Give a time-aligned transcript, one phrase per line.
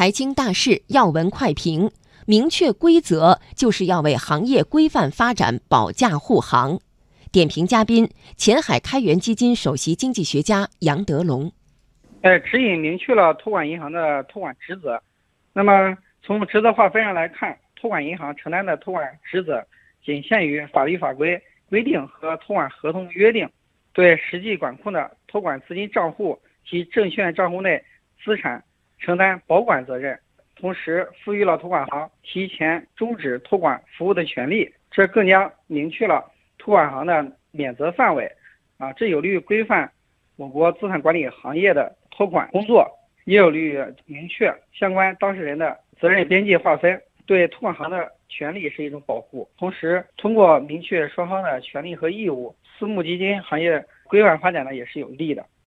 [0.00, 1.90] 财经大事要闻快评，
[2.26, 6.78] 明确规则就是要为行业规范发展保驾护航。
[7.30, 11.52] 点评嘉宾：前海开源基金首席经济学家杨德龙。
[12.22, 14.98] 呃，指引明确了托管银行的托管职责。
[15.52, 19.62] 那么从职责划分上来看，托管银行承担的托管职责
[20.02, 21.38] 仅限于法律法规
[21.68, 23.46] 规定和托管合同约定，
[23.92, 27.84] 对实际管控的托管资金账户及证券账户内
[28.24, 28.64] 资产
[29.00, 30.18] 承担保管责任，
[30.54, 38.30] 同时赋予了托管行提前终止托管服务的权利，这更加明确了托管行的免责范围。
[38.78, 39.90] 啊，这有利于规范
[40.36, 42.86] 我国资产管理行业的托管工作。
[43.26, 49.48] 也有利于明确相关当事人的责任边界划分，对托管行的权利是一种保护。
[49.58, 55.44] 同时，通过明确双方的权利和义务，私募基金行业规范发展呢也是有利的。